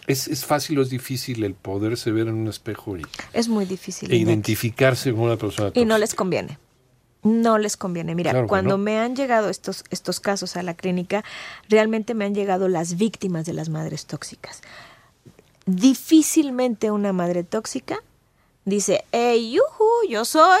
es, 0.06 0.26
es 0.28 0.44
fácil 0.44 0.78
o 0.78 0.82
es 0.82 0.90
difícil 0.90 1.44
el 1.44 1.54
poderse 1.54 2.10
ver 2.10 2.28
en 2.28 2.34
un 2.34 2.48
espejo 2.48 2.96
y, 2.96 3.02
Es 3.32 3.48
muy 3.48 3.64
difícil. 3.66 4.10
e 4.12 4.16
identificarse 4.16 5.12
con 5.12 5.20
una 5.20 5.36
persona 5.36 5.68
tóxica. 5.68 5.80
Y 5.80 5.84
no 5.84 5.98
les 5.98 6.14
conviene. 6.14 6.58
No 7.22 7.56
les 7.56 7.76
conviene. 7.76 8.16
Mira, 8.16 8.32
Claro 8.32 8.48
cuando 8.48 8.76
no. 8.76 8.82
me 8.82 8.98
han 8.98 9.14
llegado 9.14 9.48
estos, 9.48 9.84
estos 9.90 10.18
casos 10.18 10.56
a 10.56 10.62
la 10.64 10.74
clínica, 10.74 11.22
realmente 11.68 12.14
me 12.14 12.24
han 12.24 12.34
llegado 12.34 12.66
las 12.66 12.96
víctimas 12.96 13.46
de 13.46 13.52
las 13.52 13.68
madres 13.68 14.06
tóxicas. 14.06 14.60
Difícilmente 15.66 16.90
una 16.90 17.12
madre 17.12 17.44
tóxica 17.44 18.02
dice, 18.64 19.04
hey, 19.12 19.56
yo 20.08 20.24
soy 20.24 20.60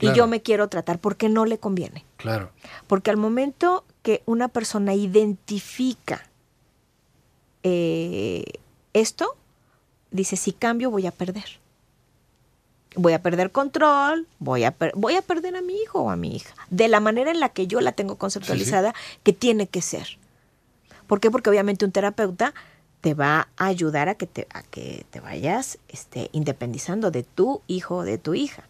y 0.00 0.12
yo 0.14 0.26
me 0.26 0.42
quiero 0.42 0.68
tratar 0.68 0.98
porque 0.98 1.28
no 1.28 1.44
le 1.44 1.58
conviene. 1.58 2.04
Claro. 2.16 2.50
Porque 2.88 3.10
al 3.10 3.16
momento 3.16 3.84
que 4.02 4.22
una 4.26 4.48
persona 4.48 4.94
identifica 4.94 6.28
eh, 7.62 8.44
esto, 8.92 9.36
dice, 10.10 10.36
si 10.36 10.52
cambio 10.52 10.90
voy 10.90 11.06
a 11.06 11.12
perder. 11.12 11.60
Voy 12.94 13.12
a 13.14 13.22
perder 13.22 13.52
control, 13.52 14.26
voy 14.38 14.64
a, 14.64 14.72
per- 14.72 14.92
voy 14.96 15.14
a 15.14 15.22
perder 15.22 15.56
a 15.56 15.62
mi 15.62 15.74
hijo 15.76 16.00
o 16.00 16.10
a 16.10 16.16
mi 16.16 16.34
hija. 16.36 16.54
De 16.68 16.88
la 16.88 17.00
manera 17.00 17.30
en 17.30 17.40
la 17.40 17.48
que 17.48 17.66
yo 17.66 17.80
la 17.80 17.92
tengo 17.92 18.16
conceptualizada, 18.18 18.94
que 19.22 19.32
tiene 19.32 19.66
que 19.66 19.80
ser. 19.80 20.18
¿Por 21.06 21.20
qué? 21.20 21.30
Porque 21.30 21.48
obviamente 21.48 21.84
un 21.84 21.92
terapeuta 21.92 22.52
te 23.02 23.12
va 23.14 23.48
a 23.56 23.66
ayudar 23.66 24.08
a 24.08 24.14
que 24.14 24.26
te, 24.26 24.46
a 24.54 24.62
que 24.62 25.04
te 25.10 25.20
vayas 25.20 25.78
este, 25.88 26.30
independizando 26.32 27.10
de 27.10 27.24
tu 27.24 27.60
hijo 27.66 27.96
o 27.96 28.04
de 28.04 28.16
tu 28.16 28.32
hija. 28.32 28.62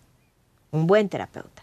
Un 0.72 0.86
buen 0.88 1.08
terapeuta. 1.08 1.62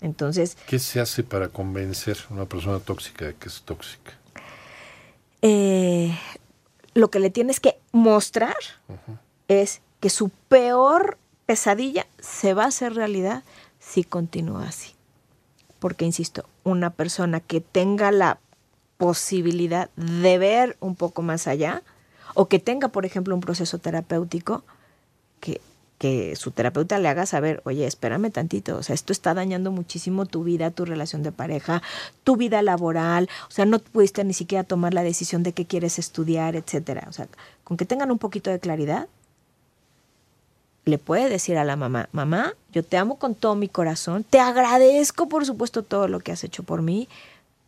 Entonces, 0.00 0.58
¿Qué 0.66 0.78
se 0.80 1.00
hace 1.00 1.22
para 1.22 1.48
convencer 1.48 2.18
a 2.28 2.34
una 2.34 2.44
persona 2.44 2.80
tóxica 2.80 3.24
de 3.24 3.34
que 3.34 3.48
es 3.48 3.62
tóxica? 3.62 4.12
eh, 5.40 6.18
lo 6.94 7.08
que 7.10 7.20
le 7.20 7.30
tienes 7.30 7.60
que 7.60 7.78
mostrar 7.92 8.56
es 9.48 9.80
que 10.00 10.10
su 10.10 10.28
peor 10.28 11.18
pesadilla 11.46 12.06
se 12.18 12.54
va 12.54 12.64
a 12.64 12.68
hacer 12.68 12.94
realidad 12.94 13.42
si 13.78 14.04
continúa 14.04 14.68
así. 14.68 14.94
Porque, 15.78 16.04
insisto, 16.04 16.46
una 16.62 16.90
persona 16.90 17.40
que 17.40 17.60
tenga 17.60 18.10
la 18.10 18.38
posibilidad 18.96 19.90
de 19.96 20.38
ver 20.38 20.76
un 20.80 20.94
poco 20.94 21.22
más 21.22 21.46
allá, 21.46 21.82
o 22.34 22.46
que 22.46 22.58
tenga, 22.58 22.88
por 22.88 23.06
ejemplo, 23.06 23.34
un 23.34 23.40
proceso 23.40 23.78
terapéutico, 23.78 24.64
que, 25.40 25.60
que 25.98 26.36
su 26.36 26.50
terapeuta 26.50 26.98
le 26.98 27.08
haga 27.08 27.26
saber, 27.26 27.62
oye, 27.64 27.86
espérame 27.86 28.30
tantito, 28.30 28.76
o 28.76 28.82
sea, 28.82 28.94
esto 28.94 29.12
está 29.12 29.34
dañando 29.34 29.70
muchísimo 29.70 30.26
tu 30.26 30.44
vida, 30.44 30.70
tu 30.70 30.84
relación 30.84 31.22
de 31.22 31.32
pareja, 31.32 31.82
tu 32.24 32.36
vida 32.36 32.62
laboral, 32.62 33.28
o 33.48 33.50
sea, 33.50 33.64
no 33.64 33.78
pudiste 33.78 34.24
ni 34.24 34.32
siquiera 34.32 34.64
tomar 34.64 34.94
la 34.94 35.02
decisión 35.02 35.42
de 35.42 35.52
qué 35.52 35.64
quieres 35.66 35.98
estudiar, 35.98 36.56
etcétera. 36.56 37.06
O 37.08 37.12
sea, 37.12 37.28
con 37.62 37.76
que 37.76 37.84
tengan 37.84 38.10
un 38.10 38.18
poquito 38.18 38.50
de 38.50 38.58
claridad, 38.58 39.08
le 40.84 40.98
puede 40.98 41.28
decir 41.28 41.56
a 41.56 41.64
la 41.64 41.76
mamá, 41.76 42.08
mamá, 42.12 42.54
yo 42.72 42.84
te 42.84 42.96
amo 42.96 43.18
con 43.18 43.34
todo 43.34 43.54
mi 43.54 43.68
corazón, 43.68 44.24
te 44.24 44.40
agradezco 44.40 45.28
por 45.28 45.46
supuesto 45.46 45.82
todo 45.82 46.08
lo 46.08 46.20
que 46.20 46.32
has 46.32 46.44
hecho 46.44 46.62
por 46.62 46.82
mí, 46.82 47.08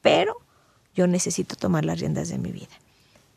pero 0.03 0.37
yo 0.97 1.07
necesito 1.07 1.55
tomar 1.55 1.85
las 1.85 2.01
riendas 2.01 2.29
de 2.29 2.39
mi 2.39 2.51
vida. 2.51 2.75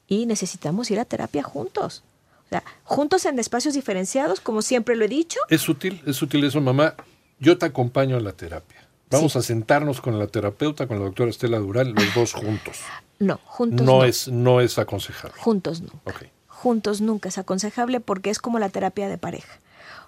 Y 0.07 0.25
necesitamos 0.25 0.89
ir 0.89 0.99
a 0.99 1.05
terapia 1.05 1.43
juntos. 1.43 2.03
O 2.45 2.49
sea, 2.49 2.63
juntos 2.83 3.25
en 3.25 3.37
espacios 3.37 3.75
diferenciados, 3.75 4.39
como 4.39 4.63
siempre 4.63 4.95
lo 4.95 5.05
he 5.05 5.07
dicho. 5.07 5.39
Es 5.49 5.69
útil, 5.69 6.01
es 6.07 6.19
útil 6.23 6.43
eso, 6.45 6.59
mamá. 6.61 6.95
Yo 7.39 7.57
te 7.59 7.67
acompaño 7.67 8.17
a 8.17 8.19
la 8.19 8.31
terapia. 8.31 8.87
Vamos 9.11 9.35
a 9.35 9.41
sentarnos 9.41 10.01
con 10.01 10.17
la 10.17 10.27
terapeuta, 10.27 10.87
con 10.87 10.97
la 10.99 11.05
doctora 11.05 11.29
Estela 11.29 11.59
Dural, 11.59 11.91
los 11.93 12.13
dos 12.15 12.33
juntos. 12.33 12.77
No, 13.21 13.37
juntos 13.43 13.85
No 13.85 13.97
no. 13.97 14.03
es, 14.05 14.29
no 14.29 14.61
es 14.61 14.79
aconsejable. 14.79 15.35
Juntos 15.41 15.81
no. 15.81 15.89
Ok. 16.05 16.23
juntos 16.47 17.01
nunca 17.01 17.27
es 17.27 17.37
aconsejable 17.37 17.99
porque 17.99 18.29
es 18.29 18.39
como 18.39 18.59
la 18.59 18.69
terapia 18.69 19.09
de 19.09 19.17
pareja. 19.17 19.59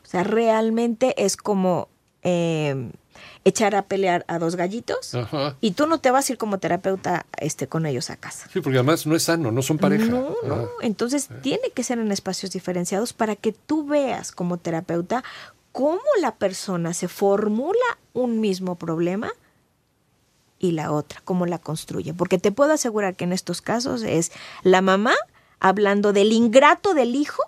O 0.02 0.08
sea, 0.08 0.24
realmente 0.24 1.14
es 1.22 1.36
como 1.36 1.90
eh, 2.24 2.90
echar 3.44 3.76
a 3.76 3.84
pelear 3.84 4.26
a 4.28 4.40
dos 4.40 4.56
gallitos 4.56 5.16
Ajá. 5.16 5.56
y 5.62 5.72
tú 5.72 5.88
no 5.88 6.00
te 6.00 6.12
vas 6.12 6.30
a 6.30 6.34
ir 6.34 6.38
como 6.38 6.60
terapeuta 6.60 7.26
este, 7.38 7.68
con 7.68 7.86
ellos 7.86 8.10
a 8.10 8.18
casa. 8.18 8.48
Sí, 8.52 8.62
porque 8.62 8.78
además 8.78 9.06
no 9.06 9.16
es 9.16 9.24
sano, 9.24 9.52
no 9.52 9.62
son 9.62 9.78
pareja. 9.78 10.06
No, 10.06 10.36
no. 10.44 10.70
Entonces 10.82 11.30
tiene 11.42 11.72
que 11.74 11.84
ser 11.84 12.00
en 12.00 12.12
espacios 12.12 12.52
diferenciados 12.52 13.14
para 13.14 13.36
que 13.36 13.52
tú 13.52 13.86
veas 13.86 14.32
como 14.32 14.58
terapeuta 14.58 15.24
cómo 15.72 16.02
la 16.20 16.36
persona 16.36 16.94
se 16.94 17.08
formula 17.08 17.98
un 18.14 18.40
mismo 18.42 18.76
problema 18.76 19.32
y 20.60 20.74
la 20.74 20.92
otra, 20.92 21.22
cómo 21.26 21.46
la 21.46 21.58
construye. 21.58 22.14
Porque 22.14 22.38
te 22.38 22.52
puedo 22.52 22.74
asegurar 22.74 23.16
que 23.16 23.24
en 23.24 23.34
estos 23.34 23.62
casos 23.62 24.04
es 24.04 24.32
la 24.64 24.82
mamá 24.82 25.16
hablando 25.60 26.14
del 26.14 26.32
ingrato 26.32 26.94
del 26.94 27.16
hijo 27.16 27.42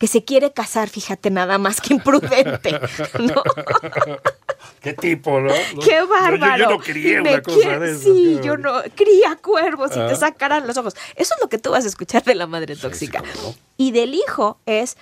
que 0.00 0.06
se 0.08 0.24
quiere 0.24 0.50
casar, 0.52 0.88
fíjate, 0.88 1.30
nada 1.30 1.58
más 1.58 1.80
que 1.80 1.92
imprudente. 1.94 2.72
¿no? 3.20 3.42
¿Qué 4.80 4.94
tipo, 4.94 5.40
no? 5.40 5.52
¡Qué 5.84 6.02
bárbaro! 6.02 6.56
Yo, 6.56 6.64
yo 6.64 6.70
no 6.70 6.82
quería 6.82 7.20
una 7.20 7.42
cosa 7.42 7.58
quiere- 7.58 7.78
de 7.80 7.90
esas. 7.92 8.02
Sí, 8.02 8.40
yo 8.42 8.56
no. 8.56 8.80
Cría 8.94 9.36
cuervos 9.36 9.90
y 9.94 10.00
Ah. 10.00 10.06
te 10.08 10.16
sacarán 10.16 10.66
los 10.66 10.76
ojos. 10.78 10.94
Eso 11.16 11.34
es 11.34 11.40
lo 11.42 11.48
que 11.50 11.58
tú 11.58 11.70
vas 11.72 11.84
a 11.84 11.88
escuchar 11.88 12.24
de 12.24 12.34
la 12.34 12.46
madre 12.46 12.76
tóxica. 12.76 13.20
sí, 13.22 13.26
cómo 13.36 13.48
no. 13.50 13.54
Y 13.76 13.92
del 13.92 14.14
hijo 14.14 14.58
es, 14.64 14.96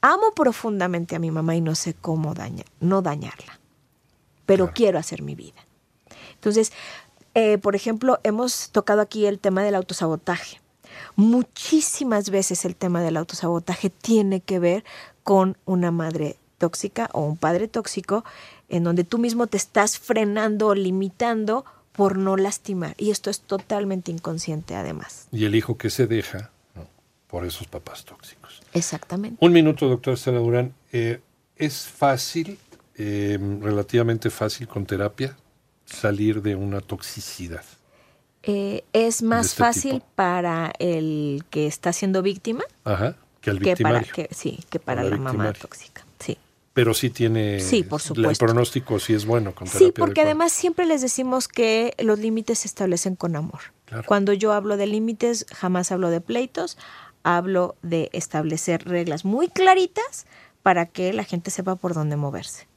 amo 0.00 0.32
profundamente 0.34 1.14
a 1.14 1.20
mi 1.20 1.30
mamá 1.30 1.54
y 1.54 1.60
no 1.60 1.76
sé 1.76 1.94
cómo 1.94 2.34
daña, 2.34 2.64
no 2.80 3.02
dañarla, 3.02 3.60
pero 4.46 4.64
Claro. 4.64 4.74
quiero 4.74 4.98
hacer 4.98 5.22
mi 5.22 5.36
vida. 5.36 5.64
Entonces, 6.34 6.72
eh, 7.34 7.58
por 7.58 7.76
ejemplo, 7.76 8.18
hemos 8.24 8.70
tocado 8.70 9.00
aquí 9.00 9.26
el 9.26 9.38
tema 9.38 9.62
del 9.62 9.76
autosabotaje. 9.76 10.60
Muchísimas 11.16 12.30
veces 12.30 12.64
el 12.64 12.76
tema 12.76 13.02
del 13.02 13.16
autosabotaje 13.16 13.90
tiene 13.90 14.40
que 14.40 14.58
ver 14.58 14.84
con 15.22 15.56
una 15.64 15.90
madre 15.90 16.36
tóxica 16.58 17.08
o 17.12 17.24
un 17.24 17.36
padre 17.36 17.68
tóxico 17.68 18.24
en 18.68 18.84
donde 18.84 19.04
tú 19.04 19.18
mismo 19.18 19.46
te 19.46 19.56
estás 19.56 19.98
frenando 19.98 20.68
o 20.68 20.74
limitando 20.74 21.64
por 21.92 22.16
no 22.16 22.36
lastimar. 22.36 22.94
Y 22.98 23.10
esto 23.10 23.30
es 23.30 23.40
totalmente 23.40 24.12
inconsciente 24.12 24.76
además. 24.76 25.26
Y 25.32 25.44
el 25.44 25.54
hijo 25.54 25.76
que 25.76 25.90
se 25.90 26.06
deja 26.06 26.50
¿no? 26.74 26.86
por 27.26 27.44
esos 27.44 27.66
papás 27.66 28.04
tóxicos. 28.04 28.62
Exactamente. 28.72 29.36
Un 29.40 29.52
minuto, 29.52 29.88
doctor 29.88 30.16
Durán. 30.24 30.74
Eh, 30.92 31.20
¿Es 31.56 31.86
fácil, 31.86 32.58
eh, 32.94 33.38
relativamente 33.60 34.30
fácil 34.30 34.66
con 34.68 34.86
terapia, 34.86 35.36
salir 35.84 36.40
de 36.40 36.54
una 36.54 36.80
toxicidad? 36.80 37.64
Eh, 38.42 38.84
es 38.92 39.22
más 39.22 39.46
este 39.46 39.58
fácil 39.58 39.92
tipo. 39.94 40.06
para 40.14 40.72
el 40.78 41.44
que 41.50 41.66
está 41.66 41.92
siendo 41.92 42.22
víctima 42.22 42.64
Ajá, 42.84 43.14
que 43.42 43.50
el 43.50 43.60
que 43.60 43.76
para, 43.76 44.02
que, 44.02 44.28
sí, 44.30 44.60
que 44.70 44.78
para 44.78 45.02
la 45.02 45.10
la, 45.10 45.16
mamá 45.18 45.52
tóxica. 45.52 46.06
Sí. 46.18 46.38
Pero 46.72 46.94
sí 46.94 47.10
tiene... 47.10 47.60
Sí, 47.60 47.82
por 47.82 48.00
El 48.16 48.36
pronóstico 48.36 48.98
sí 48.98 49.12
es 49.12 49.26
bueno 49.26 49.54
con 49.54 49.66
Sí, 49.66 49.92
porque 49.94 50.22
además 50.22 50.52
siempre 50.52 50.86
les 50.86 51.02
decimos 51.02 51.48
que 51.48 51.94
los 51.98 52.18
límites 52.18 52.60
se 52.60 52.68
establecen 52.68 53.16
con 53.16 53.36
amor. 53.36 53.60
Claro. 53.84 54.04
Cuando 54.06 54.32
yo 54.32 54.52
hablo 54.52 54.76
de 54.76 54.86
límites, 54.86 55.44
jamás 55.52 55.92
hablo 55.92 56.08
de 56.08 56.20
pleitos, 56.20 56.78
hablo 57.22 57.76
de 57.82 58.08
establecer 58.12 58.88
reglas 58.88 59.24
muy 59.24 59.48
claritas 59.48 60.26
para 60.62 60.86
que 60.86 61.12
la 61.12 61.24
gente 61.24 61.50
sepa 61.50 61.76
por 61.76 61.92
dónde 61.92 62.16
moverse. 62.16 62.69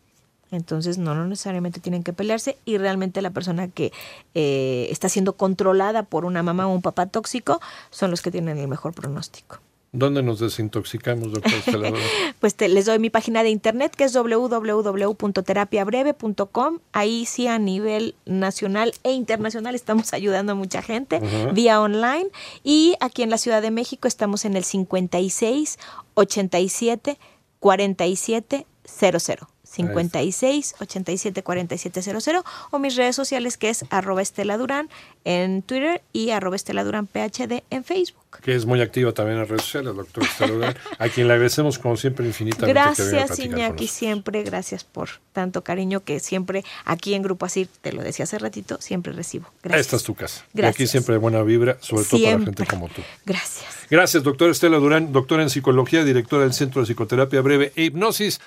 Entonces, 0.54 0.98
no, 0.98 1.16
no 1.16 1.26
necesariamente 1.26 1.80
tienen 1.80 2.04
que 2.04 2.14
pelearse 2.14 2.58
y 2.66 2.78
realmente 2.78 3.22
la 3.22 3.32
persona 3.32 3.68
que 3.68 3.92
eh, 4.34 4.88
está 4.90 5.10
siendo 5.10 5.34
controlada 5.34 6.04
por 6.04 6.26
una 6.26 6.44
mamá 6.44 6.68
o 6.68 6.74
un 6.74 6.82
papá 6.82 7.08
tóxico 7.08 7.60
son 7.90 8.12
los 8.12 8.22
que 8.22 8.32
tienen 8.32 8.58
el 8.58 8.68
mejor 8.68 8.94
pronóstico. 8.94 9.60
¿Dónde 9.96 10.24
nos 10.24 10.40
desintoxicamos, 10.40 11.32
doctor? 11.32 11.54
Pues 12.40 12.56
te, 12.56 12.68
les 12.68 12.88
doy 12.88 12.98
mi 12.98 13.12
página 13.12 13.44
de 13.44 13.52
internet 13.52 13.94
que 13.96 14.06
es 14.06 14.14
www.terapiabreve.com. 14.14 16.80
Ahí 16.92 17.28
sí 17.28 17.46
a 17.46 17.60
nivel 17.60 18.16
nacional 18.26 18.96
e 19.04 19.12
internacional 19.12 19.76
estamos 19.76 20.12
ayudando 20.14 20.54
a 20.54 20.56
mucha 20.56 20.82
gente 20.82 21.22
vía 21.54 21.80
online. 21.80 22.26
Y 22.64 22.96
aquí 23.00 23.22
en 23.22 23.30
la 23.30 23.38
Ciudad 23.38 23.62
de 23.62 23.70
México 23.70 24.08
estamos 24.08 24.46
en 24.46 24.58
el 24.58 24.64
56 24.64 25.78
87 26.16 27.20
47 27.60 28.66
00. 28.84 29.53
56 29.74 30.76
87 30.80 31.44
47 31.44 32.02
00 32.02 32.44
o 32.72 32.80
mis 32.80 32.96
redes 32.96 33.16
sociales 33.16 33.58
que 33.58 33.70
es 33.70 33.86
arroba 33.90 34.22
Estela 34.22 34.58
Durán 34.58 34.90
en 35.26 35.62
Twitter 35.62 36.02
y 36.14 36.30
arroba 36.30 36.56
Estela 36.56 36.84
Durán 36.84 37.08
PhD 37.08 37.64
en 37.70 37.84
Facebook. 37.84 38.24
que 38.42 38.56
es 38.56 38.66
muy 38.66 38.82
activa 38.82 39.12
también 39.14 39.40
en 39.40 39.48
redes 39.48 39.64
sociales, 39.64 39.96
doctor 39.96 40.24
Estela 40.24 40.54
Durán, 40.54 40.76
a 41.00 41.10
quien 41.10 41.28
le 41.28 41.34
agradecemos 41.34 41.80
como 41.80 41.98
siempre 41.98 42.26
infinitamente 42.26 42.68
que 42.68 42.74
Gracias, 42.74 43.32
con 43.32 43.46
Iñaki, 43.46 43.88
siempre, 43.88 44.44
gracias 44.44 44.84
por 44.84 45.10
tanto 45.32 45.64
cariño 45.64 46.04
que 46.04 46.20
siempre 46.20 46.64
aquí 46.86 47.14
en 47.14 47.24
Grupo 47.24 47.46
Asir, 47.46 47.68
te 47.82 47.94
lo 47.94 48.04
decía 48.04 48.24
hace 48.24 48.38
ratito, 48.40 48.80
siempre 48.80 49.14
recibo. 49.14 49.48
Gracias. 49.64 49.82
Esta 49.82 49.96
es 49.98 50.04
tu 50.04 50.16
casa. 50.16 50.46
Y 50.54 50.62
aquí 50.64 50.88
siempre 50.88 51.16
hay 51.16 51.20
buena 51.20 51.42
vibra, 51.44 51.78
sobre 51.82 52.06
todo 52.06 52.24
para 52.24 52.40
gente 52.40 52.66
como 52.66 52.90
tú. 52.90 53.02
Gracias. 53.26 53.66
Gracias, 53.90 54.24
doctor 54.24 54.50
Estela 54.50 54.78
Durán, 54.78 55.12
doctora 55.12 55.44
en 55.44 55.50
psicología, 55.50 56.04
directora 56.04 56.44
del 56.44 56.54
Centro 56.54 56.82
de 56.82 56.88
Psicoterapia 56.88 57.42
Breve 57.42 57.72
e 57.76 57.86
Hipnosis. 57.86 58.40